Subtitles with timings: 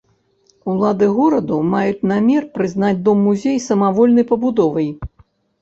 [0.71, 4.91] Улады гораду маюць намер прызнаць дом-музей самавольнай пабудовай.